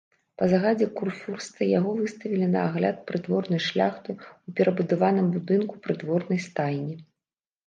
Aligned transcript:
Па 0.41 0.45
загадзе 0.51 0.85
курфюрста 0.99 1.67
яго 1.79 1.91
выставілі 1.99 2.47
на 2.53 2.59
агляд 2.69 2.97
прыдворнай 3.11 3.61
шляхты 3.67 4.09
ў 4.17 4.49
перабудаваным 4.61 5.27
будынку 5.37 5.75
прыдворнай 5.87 6.39
стайні. 6.49 6.95